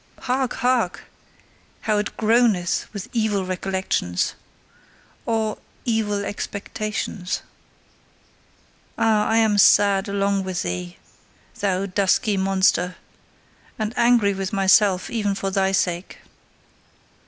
[0.21, 0.53] Hark!
[0.53, 1.03] Hark!
[1.81, 4.33] How it groaneth with evil recollections!
[5.27, 7.43] Or evil expectations?
[8.97, 10.97] Ah, I am sad along with thee,
[11.59, 12.95] thou dusky monster,
[13.77, 16.17] and angry with myself even for thy sake.